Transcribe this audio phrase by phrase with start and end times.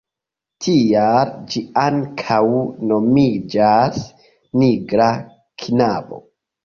[0.67, 2.39] Tial ĝi ankaŭ
[2.93, 4.01] nomiĝas
[4.63, 5.11] „nigra
[5.65, 6.25] knabo“.